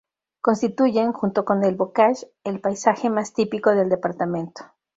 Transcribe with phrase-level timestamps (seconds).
[0.41, 4.65] Constituyen, junto con el "bocage", el paisaje más típico del departamento.